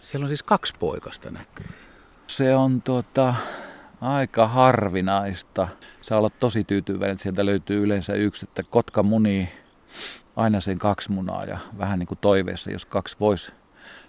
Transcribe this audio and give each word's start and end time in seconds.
Siellä 0.00 0.24
on 0.24 0.28
siis 0.28 0.42
kaksi 0.42 0.74
poikasta 0.78 1.30
näkyy. 1.30 1.66
Se 2.26 2.54
on 2.54 2.82
tuota, 2.82 3.34
aika 4.00 4.48
harvinaista. 4.48 5.68
Saa 6.02 6.18
olla 6.18 6.30
tosi 6.30 6.64
tyytyväinen, 6.64 7.12
että 7.12 7.22
sieltä 7.22 7.46
löytyy 7.46 7.82
yleensä 7.82 8.14
yksi, 8.14 8.46
että 8.48 8.62
kotka 8.62 9.02
munii 9.02 9.48
aina 10.36 10.60
sen 10.60 10.78
kaksi 10.78 11.12
munaa 11.12 11.44
ja 11.44 11.58
vähän 11.78 11.98
niin 11.98 12.06
kuin 12.06 12.18
toiveessa, 12.20 12.70
jos 12.70 12.84
kaksi 12.84 13.16
voisi 13.20 13.52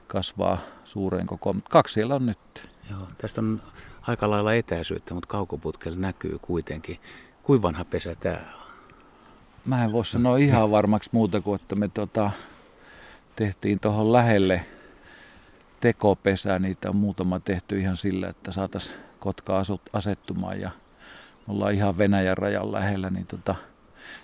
kasvaa 0.08 0.58
suureen 0.84 1.28
kokoon. 1.28 1.56
Mutta 1.56 1.70
kaksi 1.70 1.94
siellä 1.94 2.16
on 2.16 2.26
nyt. 2.26 2.70
Joo, 2.92 3.08
tästä 3.18 3.42
on 3.42 3.62
aika 4.02 4.30
lailla 4.30 4.54
etäisyyttä, 4.54 5.14
mutta 5.14 5.28
kaukoputkella 5.28 5.98
näkyy 6.00 6.40
kuitenkin. 6.42 7.00
Kuinka 7.44 7.68
vanha 7.68 7.86
pesä 7.86 8.16
tämä 8.16 8.36
on? 8.36 8.60
Mä 9.66 9.84
en 9.84 9.92
voi 9.92 10.06
sanoa 10.06 10.38
ihan 10.38 10.72
varmaksi 10.72 11.10
muuta 11.14 11.42
kuin, 11.42 11.62
että 11.62 11.76
me 11.76 11.88
tota, 11.88 12.32
tehtiin 13.36 13.80
tuohon 13.80 14.14
lähelle 14.14 14.66
tekopesää. 15.80 16.60
Niitä 16.60 16.90
on 16.90 16.96
muutama 16.96 17.40
tehty 17.40 17.80
ihan 17.80 17.98
sillä, 17.98 18.30
että 18.30 18.52
saataisiin 18.52 19.00
kotka 19.20 19.64
asettumaan 19.94 20.62
ja 20.62 20.72
ollaan 21.48 21.74
ihan 21.74 21.98
Venäjän 21.98 22.38
rajan 22.38 22.72
lähellä, 22.72 23.10
niin 23.10 23.28
tota, 23.28 23.56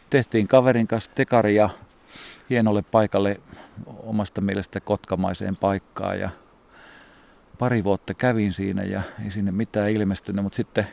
tehtiin 0.10 0.48
kaverin 0.48 0.88
kanssa 0.88 1.12
tekaria 1.16 1.70
hienolle 2.50 2.82
paikalle 2.82 3.40
omasta 3.86 4.42
mielestä 4.42 4.80
kotkamaiseen 4.80 5.56
paikkaan 5.56 6.20
ja 6.20 6.30
pari 7.60 7.84
vuotta 7.84 8.14
kävin 8.14 8.54
siinä 8.54 8.84
ja 8.84 9.02
ei 9.26 9.32
sinne 9.32 9.52
mitään 9.52 9.92
ilmestynyt, 9.92 10.44
mutta 10.44 10.56
sitten 10.56 10.88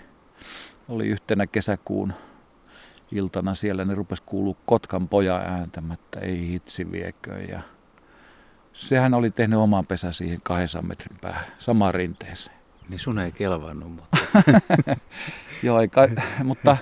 oli 0.89 1.09
yhtenä 1.09 1.47
kesäkuun 1.47 2.13
iltana 3.13 3.55
siellä, 3.55 3.85
ne 3.85 3.95
rupes 3.95 4.21
kuulua 4.21 4.57
Kotkan 4.67 5.09
poja 5.09 5.37
ääntämättä, 5.37 6.21
ei 6.21 6.49
hitsi 6.49 6.93
viekö. 6.93 7.43
Ja 7.43 7.61
sehän 8.73 9.15
oli 9.15 9.31
tehnyt 9.31 9.59
oman 9.59 9.87
pesä 9.87 10.13
siihen 10.13 10.41
200 10.43 10.89
metrin 10.89 11.19
päähän, 11.21 11.45
samaan 11.59 11.95
rinteeseen. 11.95 12.57
Niin 12.89 12.99
sun 12.99 13.19
ei 13.19 13.33
kelvannut, 13.33 13.93
mutta... 13.93 14.17
Joo, 15.63 15.81
ei 15.81 15.89
kai, 15.89 16.09
mutta 16.45 16.77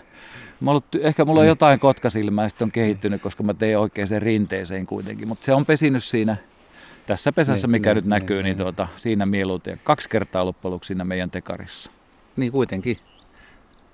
Mä 0.61 0.71
ollut, 0.71 0.85
ehkä 1.01 1.25
mulla 1.25 1.41
on 1.41 1.47
jotain 1.47 1.81
kotkasilmää 1.81 2.49
sitten 2.49 2.67
on 2.67 2.73
kehittynyt, 2.73 3.23
koska 3.23 3.43
mä 3.43 3.55
tein 3.55 3.79
oikein 3.79 4.07
sen 4.07 4.23
rinteeseen 4.23 4.87
kuitenkin. 4.87 5.29
Mutta 5.29 5.45
se 5.45 5.53
on 5.53 5.67
pesinyt 5.67 6.05
siinä, 6.05 6.37
tässä 7.07 7.33
pesässä, 7.33 7.67
niin, 7.67 7.71
mikä 7.71 7.91
niin, 7.91 7.97
nyt 7.97 8.05
niin, 8.05 8.11
näkyy, 8.11 8.37
niin, 8.37 8.45
niin 8.45 8.57
tuota, 8.57 8.89
siinä 8.97 9.27
mieluiten. 9.27 9.81
Kaksi 9.85 10.09
kertaa 10.09 10.47
loppujen 10.47 10.79
siinä 10.83 11.05
meidän 11.05 11.31
tekarissa. 11.31 11.91
Niin 12.37 12.53
kuitenkin. 12.53 12.99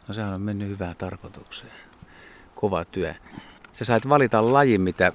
No 0.09 0.15
sehän 0.15 0.35
on 0.35 0.41
mennyt 0.41 0.69
hyvään 0.69 0.97
tarkoitukseen. 0.97 1.73
Kova 2.55 2.85
työ. 2.85 3.15
Sä 3.73 3.85
sait 3.85 4.09
valita 4.09 4.53
lajin, 4.53 4.81
mitä 4.81 5.13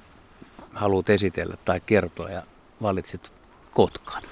haluat 0.74 1.10
esitellä 1.10 1.56
tai 1.64 1.80
kertoa 1.86 2.30
ja 2.30 2.42
valitsit 2.82 3.32
kotkan. 3.72 4.22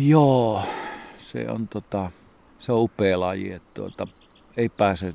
Joo, 0.00 0.62
se 1.18 1.46
on, 1.48 1.68
tota, 1.68 2.10
se 2.58 2.72
on 2.72 2.80
upea 2.80 3.20
laji. 3.20 3.52
Että, 3.52 3.70
tuota, 3.74 4.06
ei 4.56 4.68
pääse 4.68 5.14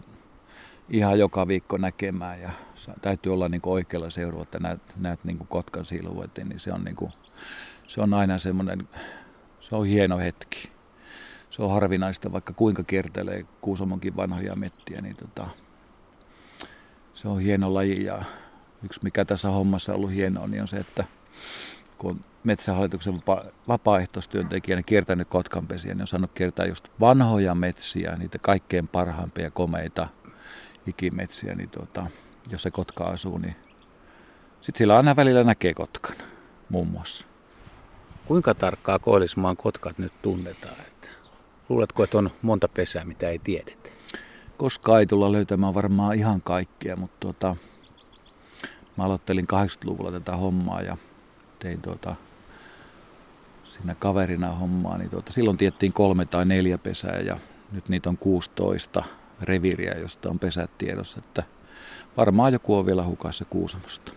ihan 0.90 1.20
joka 1.20 1.48
viikko 1.48 1.78
näkemään 1.78 2.42
ja 2.42 2.50
täytyy 3.02 3.34
olla 3.34 3.50
niin 3.50 3.62
oikealla 3.66 4.10
seurulla, 4.10 4.44
että 4.44 4.60
näet, 4.60 4.82
näet 4.98 5.24
niin 5.24 5.38
Kotkan 5.38 5.86
siluetin, 5.86 6.50
niin 6.50 6.60
se 6.60 6.74
on, 6.74 6.84
niin 6.84 6.98
se 7.88 8.02
on 8.02 8.14
aina 8.14 8.38
semmoinen, 8.38 8.88
se 9.60 9.76
on 9.76 9.86
hieno 9.86 10.18
hetki. 10.18 10.72
Se 11.50 11.64
on 11.64 11.72
harvinaista, 11.72 12.32
vaikka 12.32 12.54
kuinka 12.54 12.84
kiertelee 12.84 13.46
Kuusamonkin 13.62 14.16
vanhoja 14.16 14.56
mettiä, 14.56 15.02
niin 15.02 15.16
tota, 15.16 15.48
se 17.14 17.28
on 17.28 17.40
hieno 17.40 17.74
laji 17.74 18.04
ja 18.04 18.24
yksi 18.84 19.00
mikä 19.04 19.26
tässä 19.26 19.50
hommassa 19.50 19.92
on 19.92 19.98
ollut 19.98 20.12
hienoa, 20.12 20.48
niin 20.48 20.62
on 20.62 20.68
se, 20.68 20.78
että 20.78 21.06
kun 21.98 22.24
metsähallituksen 22.44 23.22
vapaaehtoistyöntekijänä 23.68 24.84
kiertänyt 24.84 25.28
kotkanpesiä, 25.28 25.94
niin 25.94 26.02
on 26.02 26.08
saanut 26.08 26.32
kiertää 26.32 26.66
just 26.66 26.90
vanhoja 27.00 27.56
metsiä, 27.56 28.16
niitä 28.16 28.40
kaikkein 28.40 28.88
parhaimpia 28.88 29.52
komeita 29.52 30.08
ikimetsiä, 30.88 31.56
niin 31.56 31.70
tuota, 31.70 32.08
jos 32.50 32.64
se 32.64 32.72
kotka 32.72 33.04
asuu, 33.04 33.38
niin 33.38 33.56
sitten 34.62 34.78
sillä 34.78 34.98
aina 34.98 35.16
välillä 35.16 35.44
näkee 35.44 35.74
kotkan, 35.74 36.16
muun 36.70 36.88
muassa. 36.88 37.28
Kuinka 38.26 38.54
tarkkaa 38.54 39.00
Koillismaan 39.00 39.58
kotkat 39.58 39.98
nyt 39.98 40.14
tunnetaan? 40.22 40.76
Että 40.88 41.10
luuletko, 41.70 42.04
että 42.04 42.18
on 42.18 42.30
monta 42.42 42.68
pesää, 42.68 43.06
mitä 43.06 43.30
ei 43.30 43.40
tiedetä? 43.40 43.90
Koskaan 44.58 45.00
ei 45.00 45.06
tulla 45.06 45.32
löytämään 45.32 45.74
varmaan 45.74 46.16
ihan 46.16 46.42
kaikkia, 46.42 46.96
mutta 46.96 47.18
tuota, 47.20 47.56
mä 48.98 49.04
aloittelin 49.04 49.48
80-luvulla 49.54 50.12
tätä 50.12 50.36
hommaa 50.36 50.82
ja 50.82 50.98
tein 51.62 51.82
tuota, 51.82 52.16
siinä 53.64 53.96
kaverina 53.96 54.52
hommaa, 54.52 54.98
niin 54.98 55.10
tuota, 55.10 55.34
silloin 55.34 55.58
tiettiin 55.58 55.94
kolme 55.94 56.26
tai 56.26 56.46
neljä 56.46 56.78
pesää 56.78 57.20
ja 57.20 57.38
nyt 57.72 57.90
niitä 57.90 58.10
on 58.10 58.18
16 58.18 59.04
reviriä, 59.42 59.94
josta 59.94 60.30
on 60.30 60.40
pesät 60.40 60.78
tiedossa, 60.78 61.22
että 61.26 61.44
varmaan 62.18 62.54
joku 62.54 62.76
on 62.76 62.86
vielä 62.86 63.04
hukassa 63.04 63.46
Kuusamosta. 63.46 64.12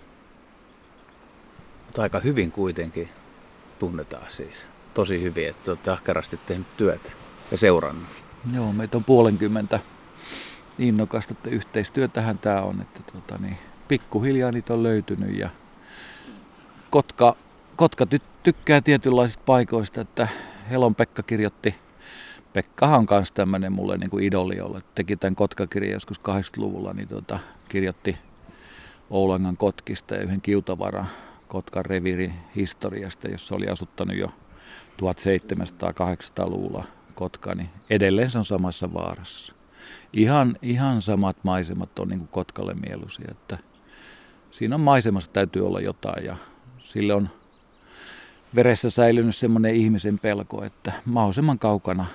Mutta 1.87 2.03
aika 2.03 2.21
hyvin 2.21 2.53
kuitenkin 2.53 3.09
tunnetaan 3.78 4.31
siis. 4.31 4.66
Tosi 4.94 5.22
hyvin, 5.22 5.49
että 5.49 5.71
olette 5.71 5.91
ahkerasti 5.91 6.41
tehnyt 6.47 6.66
työtä 6.76 7.11
ja 7.50 7.59
seurannut. 7.59 8.09
Joo, 8.55 8.72
meitä 8.72 8.97
on 8.97 9.05
puolenkymmentä 9.05 9.81
innokasta, 10.78 11.32
että 11.32 11.50
yhteistyötähän 11.50 12.38
tämä 12.38 12.61
on, 12.61 12.81
että 12.81 13.00
tuota, 13.12 13.38
niin, 13.38 13.59
pikkuhiljaa 13.88 14.53
niitä 14.53 14.75
on 14.75 14.82
löytynyt 14.82 15.38
ja 15.38 15.50
Kotka, 16.94 17.37
Kotka 17.77 18.06
ty, 18.06 18.21
tykkää 18.43 18.81
tietynlaisista 18.81 19.43
paikoista, 19.47 20.00
että 20.00 20.28
Helon 20.71 20.94
Pekka 20.94 21.22
kirjoitti, 21.22 21.75
Pekkahan 22.53 22.99
on 22.99 23.06
myös 23.10 23.32
tämmöinen 23.32 23.72
mulle 23.72 23.99
niin 23.99 24.10
kuin 24.10 24.25
idoli 24.25 24.60
olla. 24.60 24.81
Teki 24.94 25.16
tämän 25.16 25.37
Kotkakirjan 25.37 25.93
joskus 25.93 26.21
80-luvulla, 26.21 26.93
niin 26.93 27.09
tota, 27.09 27.38
kirjoitti 27.69 28.16
Oulangan 29.10 29.56
Kotkista 29.56 30.15
ja 30.15 30.22
yhden 30.22 30.41
kiutavaran 30.41 31.06
Kotkan 31.49 31.84
reviirin 31.84 32.34
historiasta, 32.56 33.28
jossa 33.28 33.55
oli 33.55 33.69
asuttanut 33.69 34.16
jo 34.16 34.26
1700-800-luvulla 35.03 36.84
Kotka, 37.15 37.55
niin 37.55 37.69
edelleen 37.91 38.31
se 38.31 38.38
on 38.38 38.44
samassa 38.44 38.93
vaarassa. 38.93 39.53
Ihan, 40.12 40.56
ihan 40.62 41.03
samat 41.03 41.37
maisemat 41.43 41.99
on 41.99 42.09
niin 42.09 42.19
kuin 42.19 42.28
Kotkalle 42.28 42.75
mieluisia, 42.75 43.28
että 43.31 43.59
siinä 44.50 44.75
on 44.75 44.81
maisemassa 44.81 45.31
täytyy 45.32 45.66
olla 45.66 45.81
jotain 45.81 46.25
ja 46.25 46.37
sille 46.84 47.15
on 47.15 47.28
veressä 48.55 48.91
säilynyt 48.91 49.37
semmoinen 49.37 49.75
ihmisen 49.75 50.19
pelko, 50.19 50.65
että 50.65 50.93
mahdollisimman 51.05 51.59
kaukana 51.59 52.06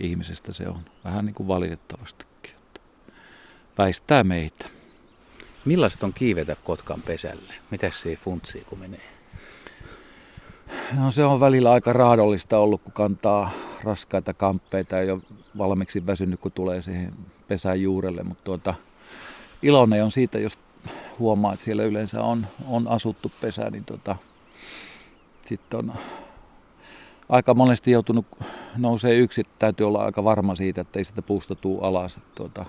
ihmisestä 0.00 0.52
se 0.52 0.68
on. 0.68 0.80
Vähän 1.04 1.26
niin 1.26 1.34
kuin 1.34 1.48
valitettavastikin. 1.48 2.50
Että 2.50 2.80
väistää 3.78 4.24
meitä. 4.24 4.66
Millaista 5.64 6.06
on 6.06 6.12
kiivetä 6.12 6.56
Kotkan 6.64 7.02
pesälle? 7.02 7.54
Mitä 7.70 7.90
se 7.90 8.16
funtsii, 8.16 8.64
kun 8.64 8.78
menee? 8.78 9.00
No 10.92 11.10
se 11.10 11.24
on 11.24 11.40
välillä 11.40 11.72
aika 11.72 11.92
raadollista 11.92 12.58
ollut, 12.58 12.82
kun 12.82 12.92
kantaa 12.92 13.50
raskaita 13.82 14.34
kamppeita 14.34 14.96
ja 14.96 15.02
jo 15.02 15.20
valmiiksi 15.58 16.06
väsynyt, 16.06 16.40
kun 16.40 16.52
tulee 16.52 16.82
siihen 16.82 17.12
pesän 17.48 17.82
juurelle. 17.82 18.22
Mutta 18.22 18.44
tuota, 18.44 18.74
iloinen 19.62 20.04
on 20.04 20.10
siitä, 20.10 20.38
jos 20.38 20.58
huomaa, 21.18 21.52
että 21.52 21.64
siellä 21.64 21.82
yleensä 21.84 22.22
on, 22.22 22.46
on 22.68 22.88
asuttu 22.88 23.32
pesä, 23.40 23.70
niin 23.70 23.84
tota, 23.84 24.16
sitten 25.46 25.78
on 25.78 25.92
aika 27.28 27.54
monesti 27.54 27.90
joutunut 27.90 28.26
nousee 28.76 29.16
yksi, 29.16 29.42
täytyy 29.58 29.86
olla 29.86 30.04
aika 30.04 30.24
varma 30.24 30.54
siitä, 30.54 30.80
että 30.80 30.98
ei 30.98 31.04
sitä 31.04 31.22
puusta 31.22 31.54
tuu 31.54 31.80
alas. 31.80 32.20
Tuota, 32.34 32.64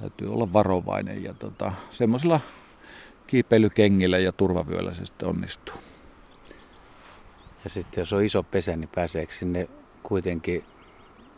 täytyy 0.00 0.32
olla 0.32 0.52
varovainen 0.52 1.24
ja 1.24 1.34
tota, 1.34 1.72
semmoisella 1.90 2.40
kiipeilykengillä 3.26 4.18
ja 4.18 4.32
turvavyöllä 4.32 4.94
se 4.94 5.06
sitten 5.06 5.28
onnistuu. 5.28 5.74
Ja 7.64 7.70
sitten 7.70 8.02
jos 8.02 8.12
on 8.12 8.24
iso 8.24 8.42
pesä, 8.42 8.76
niin 8.76 8.90
pääseekö 8.94 9.32
sinne 9.32 9.68
kuitenkin 10.02 10.64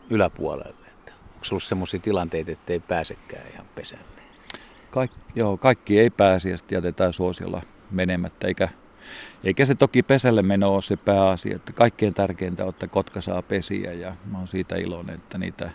yläpuolelle? 0.09 0.89
Onko 1.07 1.47
ollut 1.51 1.63
semmoisia 1.63 1.99
tilanteita, 1.99 2.51
että 2.51 2.73
ei 2.73 2.79
pääsekään 2.79 3.47
ihan 3.53 3.65
pesälle? 3.75 4.18
Kaik, 4.91 5.11
joo, 5.35 5.57
kaikki 5.57 5.99
ei 5.99 6.11
sitten 6.39 6.75
jätetään 6.75 7.13
suosiolla 7.13 7.61
menemättä, 7.91 8.47
eikä, 8.47 8.69
eikä 9.43 9.65
se 9.65 9.75
toki 9.75 10.03
pesälle 10.03 10.41
meno 10.41 10.73
ole 10.73 10.81
se 10.81 10.97
pääasia. 10.97 11.55
Että 11.55 11.73
kaikkein 11.73 12.13
tärkeintä 12.13 12.63
on, 12.63 12.69
että 12.69 12.87
kotka 12.87 13.21
saa 13.21 13.41
pesiä 13.41 13.93
ja 13.93 14.15
mä 14.31 14.37
oon 14.37 14.47
siitä 14.47 14.75
iloinen, 14.75 15.15
että 15.15 15.37
niitä, 15.37 15.69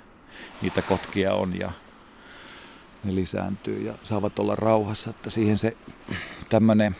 niitä 0.63 0.83
kotkia 0.83 1.35
on 1.35 1.59
ja 1.59 1.73
ne 3.05 3.15
lisääntyy 3.15 3.79
ja 3.79 3.95
saavat 4.03 4.39
olla 4.39 4.57
rauhassa, 4.57 5.11
että 5.11 5.31
siihen 5.31 5.59
se 5.59 5.77
tämmöinen 6.49 6.97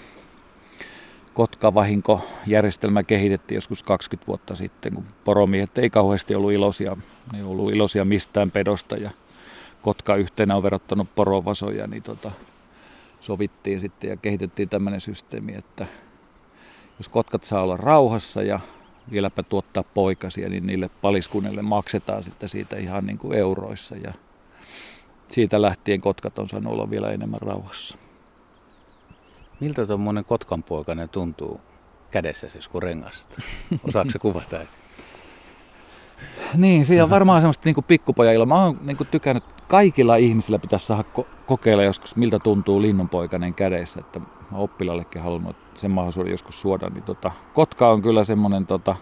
kotkavahinkojärjestelmä 1.35 3.03
kehitettiin 3.03 3.57
joskus 3.57 3.83
20 3.83 4.27
vuotta 4.27 4.55
sitten, 4.55 4.95
kun 4.95 5.05
poromiehet 5.25 5.79
ei 5.79 5.91
kauheasti 5.91 6.35
ollut 6.35 6.53
iloisia, 6.53 6.97
ei 7.37 7.43
ollut 7.43 7.73
iloisia 7.73 8.05
mistään 8.05 8.51
pedosta 8.51 8.97
ja 8.97 9.11
kotka 9.85 10.17
yhtenä 10.17 10.57
on 10.57 10.63
verottanut 10.63 11.09
porovasoja, 11.15 11.87
niin 11.87 12.03
tota, 12.03 12.31
sovittiin 13.21 13.81
sitten 13.81 14.11
ja 14.11 14.17
kehitettiin 14.17 14.69
tämmöinen 14.69 15.01
systeemi, 15.01 15.55
että 15.55 15.87
jos 16.99 17.09
kotkat 17.09 17.45
saa 17.45 17.63
olla 17.63 17.77
rauhassa 17.77 18.43
ja 18.43 18.61
vieläpä 19.11 19.43
tuottaa 19.43 19.83
poikasia, 19.95 20.49
niin 20.49 20.67
niille 20.67 20.91
paliskunnille 21.03 21.63
maksetaan 21.63 22.23
sitten 22.23 22.49
siitä 22.49 22.77
ihan 22.77 23.07
niin 23.07 23.19
kuin 23.19 23.39
euroissa 23.39 23.97
ja 23.97 24.13
siitä 25.29 25.63
lähtien 25.63 26.01
kotkat 26.01 26.39
on 26.39 26.49
saanut 26.49 26.73
olla 26.73 26.91
vielä 26.91 27.11
enemmän 27.11 27.41
rauhassa. 27.43 27.99
Miltä 29.61 29.87
tuommoinen 29.87 30.25
kotkanpoikainen 30.25 31.09
tuntuu 31.09 31.61
kädessä 32.11 32.49
siis 32.49 32.69
kuin 32.69 32.83
rengasta? 32.83 33.43
Osaatko 33.89 34.13
se 34.13 34.19
kuvata? 34.19 34.61
niin, 36.57 36.87
siinä 36.87 37.05
on 37.05 37.11
varmaan 37.11 37.41
semmoista 37.41 37.63
niin 37.65 37.85
pikkupojailla. 37.85 38.47
Mä 38.47 38.65
oon 38.65 38.79
niin 38.83 38.97
tykännyt, 39.11 39.45
kaikilla 39.69 40.17
ihmisillä 40.17 40.59
pitäisi 40.59 40.87
saada 40.87 41.05
ko- 41.19 41.27
kokeilla 41.47 41.83
joskus, 41.83 42.17
miltä 42.17 42.39
tuntuu 42.39 42.83
linnunpoikainen 42.83 43.55
kädessä. 43.55 44.01
Että 44.01 44.21
mä 44.21 44.59
oppilaallekin 44.59 45.23
halunnut 45.23 45.57
sen 45.75 45.91
mahdollisuuden 45.91 46.31
joskus 46.31 46.61
suoda. 46.61 46.89
Niin 46.89 47.03
tota, 47.03 47.31
kotka 47.55 47.91
on 47.91 48.03
kyllä 48.03 48.25
semmoinen, 48.25 48.67
tota, 48.67 48.97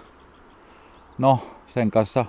no 1.19 1.39
sen 1.67 1.91
kanssa 1.91 2.25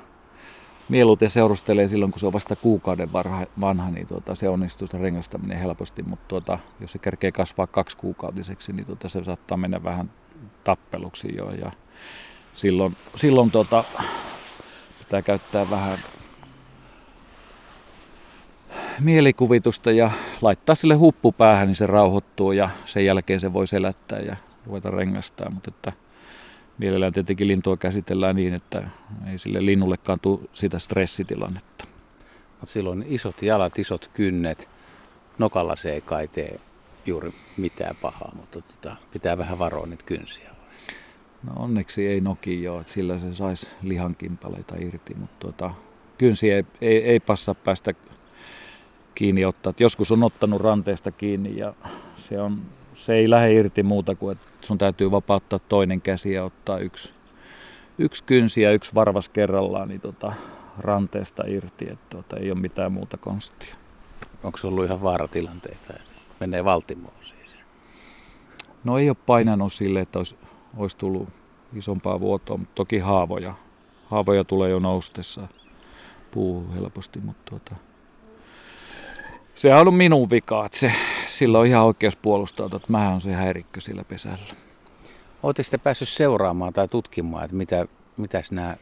mieluiten 0.89 1.29
seurustelee 1.29 1.87
silloin, 1.87 2.11
kun 2.11 2.19
se 2.19 2.27
on 2.27 2.33
vasta 2.33 2.55
kuukauden 2.55 3.13
varha, 3.13 3.45
vanha, 3.61 3.89
niin 3.89 4.07
tuota, 4.07 4.35
se 4.35 4.49
onnistuu 4.49 4.87
se 4.87 4.97
rengastaminen 4.97 5.57
helposti, 5.57 6.03
mutta 6.03 6.25
tuota, 6.27 6.59
jos 6.79 6.91
se 6.91 6.99
kerkee 6.99 7.31
kasvaa 7.31 7.67
kaksi 7.67 7.97
kuukautiseksi, 7.97 8.73
niin 8.73 8.85
tuota, 8.85 9.09
se 9.09 9.23
saattaa 9.23 9.57
mennä 9.57 9.83
vähän 9.83 10.11
tappeluksi 10.63 11.35
jo. 11.35 11.51
Ja 11.51 11.71
silloin, 12.53 12.97
silloin 13.15 13.51
tuota, 13.51 13.83
pitää 15.13 15.21
käyttää 15.21 15.69
vähän 15.69 15.97
mielikuvitusta 18.99 19.91
ja 19.91 20.11
laittaa 20.41 20.75
sille 20.75 20.95
huppu 20.95 21.31
päähän, 21.31 21.67
niin 21.67 21.75
se 21.75 21.85
rauhoittuu 21.85 22.51
ja 22.51 22.69
sen 22.85 23.05
jälkeen 23.05 23.39
se 23.39 23.53
voi 23.53 23.67
selättää 23.67 24.19
ja 24.19 24.35
ruveta 24.65 24.91
rengastaa. 24.91 25.49
Mutta 25.49 25.71
että 25.71 25.93
mielellään 26.77 27.13
tietenkin 27.13 27.47
lintua 27.47 27.77
käsitellään 27.77 28.35
niin, 28.35 28.53
että 28.53 28.83
ei 29.31 29.37
sille 29.37 29.65
linnullekaan 29.65 30.19
tule 30.19 30.39
sitä 30.53 30.79
stressitilannetta. 30.79 31.85
Mutta 32.59 32.73
silloin 32.73 33.05
isot 33.07 33.41
jalat, 33.41 33.79
isot 33.79 34.09
kynnet. 34.13 34.69
Nokalla 35.37 35.75
se 35.75 35.93
ei 35.93 36.01
kai 36.01 36.27
tee 36.27 36.59
juuri 37.05 37.33
mitään 37.57 37.95
pahaa, 38.01 38.31
mutta 38.35 38.61
tota, 38.61 38.95
pitää 39.11 39.37
vähän 39.37 39.59
varoa 39.59 39.85
niitä 39.85 40.03
kynsiä. 40.05 40.52
No 41.43 41.53
onneksi 41.55 42.07
ei 42.07 42.21
noki 42.21 42.63
joo, 42.63 42.79
että 42.79 42.93
sillä 42.93 43.19
se 43.19 43.35
saisi 43.35 43.67
lihankimpaleita 43.81 44.75
irti, 44.79 45.13
mutta 45.13 45.35
tuota, 45.39 45.71
kynsi 46.17 46.51
ei, 46.51 46.65
ei, 46.81 46.97
ei 47.03 47.19
passa 47.19 47.55
päästä 47.55 47.93
kiinni 49.15 49.45
ottaa. 49.45 49.69
Et 49.69 49.79
joskus 49.79 50.11
on 50.11 50.23
ottanut 50.23 50.61
ranteesta 50.61 51.11
kiinni 51.11 51.57
ja 51.57 51.73
se, 52.15 52.41
on, 52.41 52.61
se 52.93 53.13
ei 53.13 53.29
lähde 53.29 53.53
irti 53.53 53.83
muuta 53.83 54.15
kuin, 54.15 54.31
että 54.31 54.47
sun 54.61 54.77
täytyy 54.77 55.11
vapauttaa 55.11 55.59
toinen 55.59 56.01
käsi 56.01 56.33
ja 56.33 56.43
ottaa 56.43 56.79
yksi, 56.79 57.13
yksi 57.97 58.23
kynsi 58.23 58.61
ja 58.61 58.71
yksi 58.71 58.95
varvas 58.95 59.29
kerrallaan 59.29 59.87
niin 59.87 60.01
tota, 60.01 60.33
ranteesta 60.79 61.43
irti, 61.47 61.85
että 61.91 62.05
tota, 62.09 62.37
ei 62.37 62.51
ole 62.51 62.59
mitään 62.59 62.91
muuta 62.91 63.17
konstia. 63.17 63.75
Onko 64.43 64.57
se 64.57 64.67
ollut 64.67 64.85
ihan 64.85 65.01
vaaratilanteita, 65.01 65.93
että 65.99 66.13
menee 66.39 66.65
valtimoon 66.65 67.13
siis? 67.21 67.55
No 68.83 68.97
ei 68.97 69.09
ole 69.09 69.17
painanut 69.25 69.73
sille, 69.73 69.99
että 69.99 70.19
olisi, 70.19 70.37
olisi 70.77 70.97
tullut 70.97 71.29
isompaa 71.75 72.19
vuotoa, 72.19 72.57
mutta 72.57 72.75
toki 72.75 72.99
haavoja. 72.99 73.53
Haavoja 74.05 74.43
tulee 74.43 74.69
jo 74.69 74.79
noustessa 74.79 75.47
puu 76.31 76.65
helposti, 76.75 77.19
mutta 77.19 77.41
tuota, 77.49 77.75
se 79.55 79.73
on 79.73 79.81
ollut 79.81 79.97
minun 79.97 80.29
vika, 80.29 80.65
että 80.65 80.79
se, 80.79 80.91
sillä 81.27 81.59
on 81.59 81.65
ihan 81.65 81.83
oikeus 81.83 82.15
puolustaa, 82.15 82.65
että 82.65 82.79
mä 82.87 83.09
on 83.09 83.21
se 83.21 83.33
häirikkö 83.33 83.81
sillä 83.81 84.03
pesällä. 84.03 84.55
Oletteko 85.43 85.67
te 85.71 85.77
päässyt 85.77 86.09
seuraamaan 86.09 86.73
tai 86.73 86.87
tutkimaan, 86.87 87.43
että 87.43 87.55
mitä, 87.55 87.85
mitäs 88.17 88.51
nämä 88.51 88.75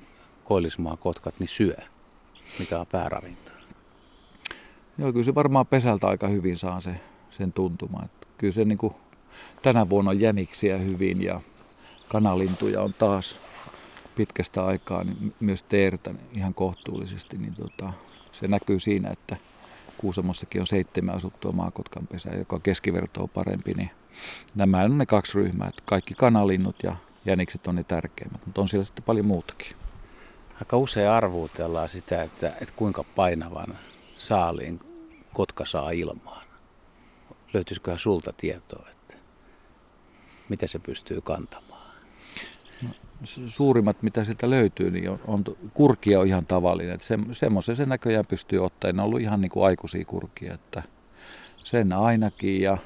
koillismaa 0.44 0.98
kotkat 0.98 1.36
niin 1.40 1.48
syö? 1.48 1.76
Mikä 2.60 2.80
on 2.80 2.88
pääravinto? 2.88 3.52
Joo, 4.98 5.12
kyllä 5.12 5.26
se 5.26 5.36
varmaan 5.36 5.68
pesältä 5.68 6.08
aika 6.08 6.28
hyvin 6.28 6.58
saa 6.58 6.82
se, 6.82 6.92
sen 7.30 7.54
tuntuma. 7.54 8.02
Että 8.06 8.28
kyllä 8.38 8.54
se 8.54 8.66
niin 8.66 8.78
kuin, 8.78 8.94
tänä 9.62 9.90
vuonna 9.90 10.12
on 10.12 10.20
jäniksiä 10.20 10.78
hyvin 10.78 11.24
ja 11.24 11.42
kanalintuja 12.12 12.82
on 12.82 12.94
taas 12.94 13.36
pitkästä 14.16 14.66
aikaa 14.66 15.04
niin 15.04 15.34
myös 15.40 15.64
teertä 15.64 16.14
ihan 16.34 16.54
kohtuullisesti. 16.54 17.38
Niin 17.38 17.56
tota, 17.56 17.94
se 18.32 18.48
näkyy 18.48 18.80
siinä, 18.80 19.10
että 19.10 19.38
Kuusamossakin 19.98 20.62
on 20.62 20.68
seitsemän 20.68 21.16
asuttua 21.16 21.52
maakotkan 21.52 22.08
pesää, 22.08 22.36
joka 22.36 22.56
on 22.56 23.30
parempi, 23.30 23.74
niin 23.74 23.92
nämä 24.56 24.82
on 24.82 24.98
ne 24.98 25.06
kaksi 25.06 25.38
ryhmää. 25.38 25.68
Että 25.68 25.82
kaikki 25.86 26.14
kanalinnut 26.14 26.76
ja 26.84 26.96
jänikset 27.26 27.68
on 27.68 27.76
ne 27.76 27.84
tärkeimmät, 27.84 28.46
mutta 28.46 28.62
on 28.62 28.70
siellä 28.70 28.86
sitten 28.86 29.04
paljon 29.04 29.26
muutakin. 29.26 29.76
Aika 30.60 30.78
usein 30.78 31.10
arvuutellaan 31.10 31.90
sitä, 31.90 32.22
että, 32.22 32.48
että 32.48 32.74
kuinka 32.76 33.04
painavan 33.04 33.78
saaliin 34.18 34.80
kotka 35.34 35.66
saa 35.66 35.92
ilmaan. 35.92 36.46
Löytyisiköhän 37.54 38.00
sulta 38.00 38.34
tietoa, 38.38 38.86
että 38.92 39.16
miten 40.50 40.70
se 40.70 40.80
pystyy 40.80 41.22
kantamaan? 41.22 41.71
Suurimmat, 43.48 44.04
mitä 44.04 44.24
sieltä 44.24 44.50
löytyy, 44.50 44.92
niin 44.92 45.10
on, 45.10 45.20
on 45.28 45.44
kurkia 45.74 46.20
on 46.20 46.28
ihan 46.28 46.46
tavallinen. 46.46 46.94
Että 46.94 47.08
se, 47.08 47.20
semmoisen 47.32 47.76
se 47.76 47.86
näköjään 47.86 48.26
pystyy 48.26 48.66
ottamaan. 48.66 48.96
Ne 48.96 49.02
on 49.02 49.06
ollut 49.06 49.22
ihan 49.22 49.42
niin 49.42 49.50
kuin 49.50 49.66
aikuisia 49.66 50.06
kurkia, 50.06 50.54
että 50.54 50.84
sen 51.64 51.94
ainakin. 51.94 52.62
Ja 52.62 52.78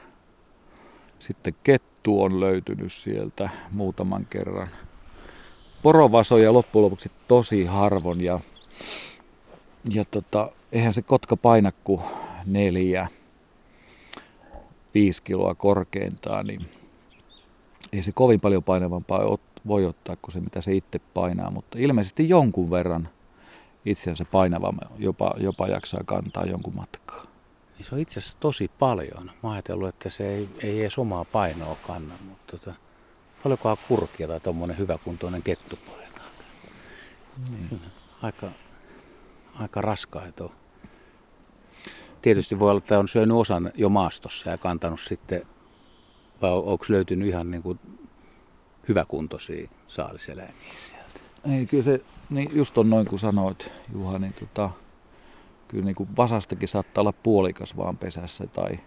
sitten 1.19 1.55
kettu 1.63 2.23
on 2.23 2.39
löytynyt 2.39 2.93
sieltä 2.93 3.49
muutaman 3.71 4.27
kerran. 4.29 4.67
Porovasoja 5.83 6.53
loppujen 6.53 6.83
lopuksi 6.83 7.11
tosi 7.27 7.65
harvon 7.65 8.21
ja, 8.21 8.39
ja 9.89 10.05
tota, 10.05 10.51
eihän 10.71 10.93
se 10.93 11.01
kotka 11.01 11.37
paina 11.37 11.71
kuin 11.83 12.01
neljä, 12.45 13.07
viisi 14.93 15.23
kiloa 15.23 15.55
korkeintaan, 15.55 16.47
niin 16.47 16.65
ei 17.93 18.03
se 18.03 18.11
kovin 18.11 18.41
paljon 18.41 18.63
painavampaa 18.63 19.23
voi 19.67 19.85
ottaa 19.85 20.15
kuin 20.21 20.33
se, 20.33 20.39
mitä 20.39 20.61
se 20.61 20.75
itse 20.75 20.99
painaa, 21.13 21.51
mutta 21.51 21.77
ilmeisesti 21.79 22.29
jonkun 22.29 22.71
verran 22.71 23.09
itseänsä 23.85 24.25
painava 24.25 24.73
jopa, 24.97 25.33
jopa 25.37 25.67
jaksaa 25.67 26.03
kantaa 26.05 26.45
jonkun 26.45 26.75
matkaa. 26.75 27.25
Niin 27.77 27.85
se 27.85 27.95
on 27.95 28.01
itse 28.01 28.19
asiassa 28.19 28.37
tosi 28.39 28.71
paljon. 28.79 29.31
Mä 29.43 29.51
ajatellut, 29.51 29.89
että 29.89 30.09
se 30.09 30.35
ei, 30.35 30.49
ei 30.63 30.81
edes 30.81 30.97
omaa 30.97 31.25
painoa 31.25 31.77
kanna, 31.87 32.13
mutta 32.29 32.57
tota, 32.57 32.73
paljonkohan 33.43 33.77
kurkia 33.87 34.27
tai 34.27 34.39
tuommoinen 34.39 34.77
hyväkuntoinen 34.77 35.43
kettu 35.43 35.79
painaa. 35.87 36.29
Niin. 37.49 37.81
Aika, 38.21 38.49
aika 39.55 39.81
raskaita 39.81 40.43
on. 40.43 40.51
Tietysti 42.21 42.59
voi 42.59 42.69
olla, 42.69 42.77
että 42.77 42.99
on 42.99 43.07
syönyt 43.07 43.37
osan 43.37 43.71
jo 43.75 43.89
maastossa 43.89 44.49
ja 44.49 44.57
kantanut 44.57 44.99
sitten, 44.99 45.41
vai 46.41 46.51
onko 46.51 46.85
löytynyt 46.89 47.27
ihan 47.27 47.51
niin 47.51 47.63
kuin 47.63 47.79
hyväkuntoisia 48.87 49.69
saaliseläimiä 49.87 50.73
sieltä? 50.87 51.19
Ei, 51.55 51.65
kyllä 51.65 51.83
se, 51.83 52.01
niin 52.29 52.49
just 52.53 52.77
on 52.77 52.89
noin 52.89 53.07
kuin 53.07 53.19
sanoit 53.19 53.71
Juha, 53.93 54.19
niin 54.19 54.33
tota, 54.33 54.69
kyllä 55.67 55.85
niin 55.85 55.95
kuin 55.95 56.09
vasastakin 56.17 56.67
saattaa 56.67 57.01
olla 57.01 57.13
puolikas 57.23 57.77
vaan 57.77 57.97
pesässä 57.97 58.47
tai 58.47 58.79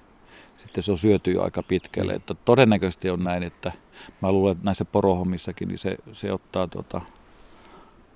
sitten 0.59 0.83
se 0.83 0.93
on 0.93 0.99
syöty 0.99 1.33
jo 1.33 1.43
aika 1.43 1.63
pitkälle. 1.63 2.13
Että 2.13 2.35
todennäköisesti 2.45 3.11
on 3.11 3.25
näin, 3.25 3.43
että 3.43 3.73
mä 4.23 4.33
luulen, 4.33 4.53
että 4.53 4.65
näissä 4.65 4.85
porohommissakin 4.85 5.69
niin 5.69 5.79
se, 5.79 5.97
se 6.13 6.33
ottaa 6.33 6.69
tota, 6.69 7.01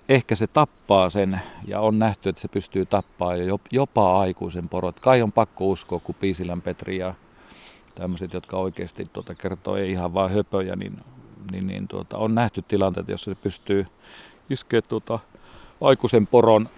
ehkä 0.09 0.35
se 0.35 0.47
tappaa 0.47 1.11
sen 1.11 1.41
ja 1.67 1.81
on 1.81 1.99
nähty, 1.99 2.29
että 2.29 2.43
se 2.43 2.49
pystyy 2.49 2.87
tappaa 2.87 3.37
jo 3.37 3.61
jopa 3.73 4.21
aikuisen 4.21 4.69
porot. 4.69 5.01
Kai 5.01 5.23
on 5.23 5.33
pakko 5.33 5.67
uskoa, 5.69 6.01
kun 6.01 6.15
Piisilän 6.15 6.63
Petri 6.63 6.99
ja 6.99 7.15
tämmöiset, 7.95 8.33
jotka 8.33 8.57
oikeasti 8.57 9.09
tuota, 9.13 9.35
kertoo 9.35 9.77
ei 9.77 9.91
ihan 9.91 10.15
vain 10.15 10.33
höpöjä, 10.33 10.77
niin, 10.77 11.01
niin, 11.53 11.67
niin 11.67 11.89
tuota, 11.89 12.19
on 12.19 12.35
nähty 12.35 12.63
tilanteet, 12.63 13.09
jossa 13.09 13.31
se 13.31 13.35
pystyy 13.35 13.87
iskeä 14.51 14.83
tuota, 14.83 15.19
aikuisen 15.81 16.27
poron, 16.27 16.69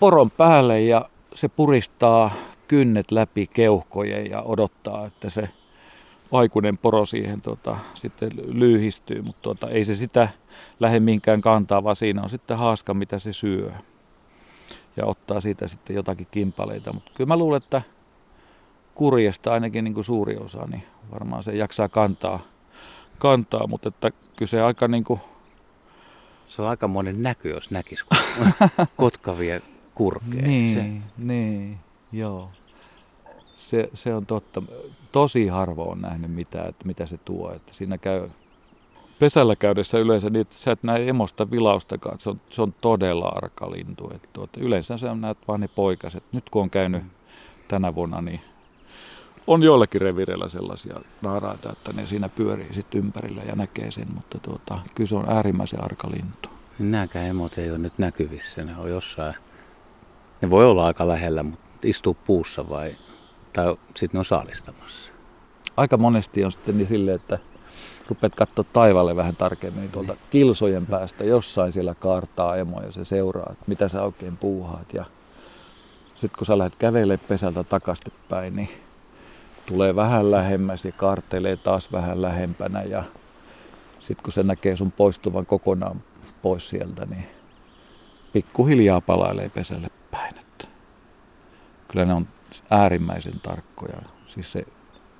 poron 0.00 0.30
päälle 0.30 0.80
ja 0.80 1.08
se 1.34 1.48
puristaa 1.48 2.30
kynnet 2.68 3.10
läpi 3.10 3.46
keuhkojen 3.46 4.30
ja 4.30 4.42
odottaa, 4.42 5.06
että 5.06 5.30
se 5.30 5.48
aikuinen 6.32 6.78
poro 6.78 7.06
siihen 7.06 7.40
tota, 7.40 7.76
sitten 7.94 8.30
lyhistyy, 8.46 9.22
mutta 9.22 9.42
tota, 9.42 9.70
ei 9.70 9.84
se 9.84 9.96
sitä 9.96 10.28
lähde 10.80 11.00
minkään 11.00 11.40
kantaa, 11.40 11.84
vaan 11.84 11.96
siinä 11.96 12.22
on 12.22 12.30
sitten 12.30 12.58
haaska, 12.58 12.94
mitä 12.94 13.18
se 13.18 13.32
syö. 13.32 13.72
Ja 14.96 15.06
ottaa 15.06 15.40
siitä 15.40 15.68
sitten 15.68 15.96
jotakin 15.96 16.26
kimpaleita. 16.30 16.92
Mutta 16.92 17.10
kyllä 17.14 17.28
mä 17.28 17.36
luulen, 17.36 17.56
että 17.56 17.82
kurjesta 18.94 19.52
ainakin 19.52 19.84
niin 19.84 19.94
kuin 19.94 20.04
suuri 20.04 20.36
osa, 20.36 20.66
niin 20.70 20.82
varmaan 21.12 21.42
se 21.42 21.56
jaksaa 21.56 21.88
kantaa, 21.88 22.40
kantaa 23.18 23.66
mutta 23.66 23.88
että 23.88 24.10
kyllä 24.10 24.50
se 24.50 24.62
aika 24.62 24.88
niin 24.88 25.04
kuin... 25.04 25.20
Se 26.46 26.62
on 26.62 26.68
aika 26.68 26.88
monen 26.88 27.22
näky, 27.22 27.50
jos 27.50 27.70
näkisi, 27.70 28.04
kun 28.04 28.48
kotka 28.96 29.38
vie 29.38 29.62
kurkeen. 29.94 30.44
Niin, 30.44 30.74
se... 30.74 30.84
niin, 31.18 31.78
joo. 32.12 32.50
Se, 33.54 33.90
se 33.94 34.14
on 34.14 34.26
totta. 34.26 34.62
Tosi 35.12 35.46
harvoin 35.46 35.90
on 35.90 36.00
nähnyt 36.00 36.30
mitä, 36.30 36.62
että 36.62 36.86
mitä 36.86 37.06
se 37.06 37.18
tuo. 37.18 37.52
Että 37.52 37.72
siinä 37.72 37.98
käy 37.98 38.28
pesällä 39.18 39.56
käydessä 39.56 39.98
yleensä 39.98 40.30
niin, 40.30 40.40
että 40.40 40.58
sä 40.58 40.72
et 40.72 40.82
näe 40.82 41.08
emosta 41.08 41.50
vilaustakaan. 41.50 42.20
Se 42.20 42.30
on, 42.30 42.40
se 42.50 42.62
on 42.62 42.74
todella 42.80 43.28
arka 43.28 43.70
lintu. 43.70 44.10
Et 44.14 44.28
tuota, 44.32 44.60
yleensä 44.60 44.98
sä 44.98 45.14
näet 45.14 45.38
vaan 45.48 45.60
ne 45.60 45.68
poikaset. 45.68 46.24
Nyt 46.32 46.50
kun 46.50 46.62
on 46.62 46.70
käynyt 46.70 47.02
tänä 47.68 47.94
vuonna, 47.94 48.20
niin 48.20 48.40
on 49.46 49.62
joillakin 49.62 50.00
revireillä 50.00 50.48
sellaisia 50.48 51.00
naaraita, 51.22 51.72
että 51.72 51.92
ne 51.92 52.06
siinä 52.06 52.28
pyörii 52.28 52.74
sitten 52.74 52.98
ympärillä 52.98 53.42
ja 53.42 53.56
näkee 53.56 53.90
sen, 53.90 54.08
mutta 54.14 54.38
tuota, 54.38 54.78
kyllä 54.94 55.08
se 55.08 55.16
on 55.16 55.28
äärimmäisen 55.28 55.84
arka 55.84 56.10
lintu. 56.10 56.48
Nämäkään 56.78 57.26
emot 57.26 57.58
ei 57.58 57.70
ole 57.70 57.78
nyt 57.78 57.98
näkyvissä. 57.98 58.64
Ne 58.64 58.76
on 58.76 58.90
jossain, 58.90 59.34
ne 60.42 60.50
voi 60.50 60.66
olla 60.66 60.86
aika 60.86 61.08
lähellä, 61.08 61.42
mutta 61.42 61.78
istuu 61.82 62.16
puussa 62.26 62.68
vai, 62.68 62.96
tai 63.52 63.76
sitten 63.96 64.10
ne 64.12 64.18
on 64.18 64.24
saalistamassa. 64.24 65.12
Aika 65.76 65.96
monesti 65.96 66.44
on 66.44 66.52
sitten 66.52 66.78
niin 66.78 66.88
silleen, 66.88 67.16
että 67.16 67.38
rupeat 68.08 68.34
katsoa 68.34 68.64
taivaalle 68.72 69.16
vähän 69.16 69.36
tarkemmin 69.36 69.80
niin 69.80 69.92
tuolta 69.92 70.16
kilsojen 70.30 70.86
päästä 70.86 71.24
jossain 71.24 71.72
siellä 71.72 71.94
kaartaa 71.94 72.56
emo 72.56 72.80
ja 72.80 72.92
se 72.92 73.04
seuraa, 73.04 73.52
että 73.52 73.64
mitä 73.66 73.88
sä 73.88 74.02
oikein 74.02 74.36
puuhaat. 74.36 74.94
Ja 74.94 75.04
sitten 76.14 76.38
kun 76.38 76.46
sä 76.46 76.58
lähdet 76.58 76.78
kävelemään 76.78 77.28
pesältä 77.28 77.64
takastepäin, 77.64 78.56
niin 78.56 78.68
tulee 79.66 79.96
vähän 79.96 80.30
lähemmäs 80.30 80.84
ja 80.84 80.92
kaartelee 80.92 81.56
taas 81.56 81.92
vähän 81.92 82.22
lähempänä 82.22 82.82
ja 82.82 83.04
sitten 84.00 84.22
kun 84.22 84.32
se 84.32 84.42
näkee 84.42 84.76
sun 84.76 84.92
poistuvan 84.92 85.46
kokonaan 85.46 86.02
pois 86.42 86.68
sieltä, 86.68 87.06
niin 87.06 87.26
pikkuhiljaa 88.32 89.00
palailee 89.00 89.48
pesälle 89.48 89.88
päin. 90.10 90.34
Että 90.38 90.68
kyllä 91.88 92.04
ne 92.04 92.14
on 92.14 92.28
äärimmäisen 92.70 93.40
tarkkoja. 93.40 94.02
Siis 94.24 94.52
se 94.52 94.66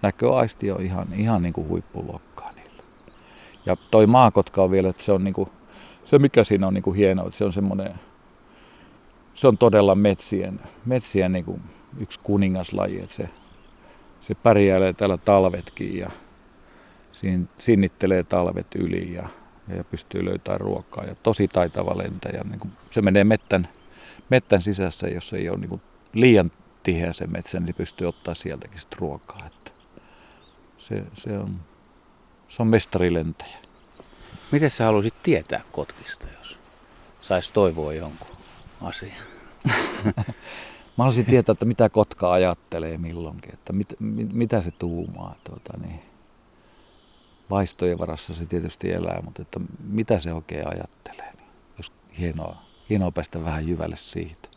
näköaisti 0.02 0.70
on 0.70 0.82
ihan, 0.82 1.08
ihan 1.16 1.42
niin 1.42 1.52
kuin 1.52 1.68
huippuluokkaa 1.68 2.52
niillä. 2.52 2.82
Ja 3.66 3.76
toi 3.90 4.06
maakotka 4.06 4.62
on 4.62 4.70
vielä, 4.70 4.88
että 4.88 5.02
se 5.02 5.12
on 5.12 5.24
niin 5.24 5.34
kuin, 5.34 5.50
se 6.04 6.18
mikä 6.18 6.44
siinä 6.44 6.66
on 6.66 6.74
niin 6.74 6.82
kuin 6.82 6.96
hienoa, 6.96 7.26
että 7.26 7.38
se 7.38 7.44
on 7.44 7.52
semmoinen, 7.52 7.94
se 9.34 9.48
on 9.48 9.58
todella 9.58 9.94
metsien, 9.94 10.60
metsien 10.86 11.32
niin 11.32 11.44
kuin 11.44 11.60
yksi 12.00 12.20
kuningaslaji, 12.22 13.00
että 13.00 13.16
se, 13.16 13.30
se 14.26 14.34
pärjäilee 14.34 14.92
täällä 14.92 15.18
talvetkin 15.18 15.96
ja 15.98 16.10
sinnittelee 17.58 18.22
talvet 18.22 18.66
yli 18.74 19.14
ja, 19.14 19.28
ja 19.76 19.84
pystyy 19.84 20.24
löytämään 20.24 20.60
ruokaa 20.60 21.04
ja 21.04 21.14
tosi 21.14 21.48
taitava 21.48 21.98
lentäjä. 21.98 22.44
Niin 22.44 22.60
kuin 22.60 22.72
se 22.90 23.02
menee 23.02 23.24
mettän, 23.24 23.68
mettän 24.30 24.62
sisässä, 24.62 25.08
jos 25.08 25.32
ei 25.32 25.48
ole 25.48 25.58
niin 25.58 25.68
kuin 25.68 25.82
liian 26.12 26.52
tiheä 26.82 27.12
se 27.12 27.26
metsä, 27.26 27.60
niin 27.60 27.74
pystyy 27.74 28.08
ottaa 28.08 28.34
sieltäkin 28.34 28.78
sit 28.78 28.94
ruokaa. 28.98 29.46
Että 29.46 29.70
se, 30.78 31.02
se, 31.14 31.38
on, 31.38 31.60
se 32.48 32.62
on 32.62 32.68
mestarilentäjä. 32.68 33.56
Miten 34.52 34.70
sä 34.70 34.84
haluaisit 34.84 35.22
tietää 35.22 35.60
kotkista, 35.72 36.26
jos 36.38 36.58
sais 37.22 37.50
toivoa 37.50 37.94
jonkun 37.94 38.36
asian? 38.80 39.22
Mä 40.96 41.04
haluaisin 41.04 41.26
tietää, 41.26 41.52
että 41.52 41.64
mitä 41.64 41.88
kotka 41.88 42.32
ajattelee 42.32 42.98
milloinkin, 42.98 43.54
että 43.54 43.72
mit, 43.72 43.88
mit, 44.00 44.32
mitä 44.32 44.62
se 44.62 44.70
tuumaa. 44.70 45.34
Tuota, 45.44 45.78
niin. 45.78 46.00
Vaistojen 47.50 47.98
varassa 47.98 48.34
se 48.34 48.46
tietysti 48.46 48.92
elää, 48.92 49.22
mutta 49.24 49.42
että 49.42 49.60
mitä 49.88 50.18
se 50.18 50.32
oikein 50.32 50.68
ajattelee. 50.68 51.32
Niin 51.36 51.48
jos 51.76 51.92
hienoa, 52.18 52.56
hienoa 52.90 53.10
päästä 53.10 53.44
vähän 53.44 53.68
jyvälle 53.68 53.96
siitä. 53.96 54.48